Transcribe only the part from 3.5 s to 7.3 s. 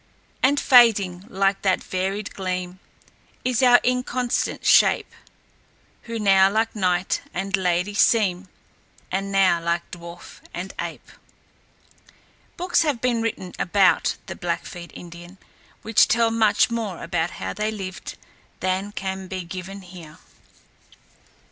our inconstant shape, Who now like knight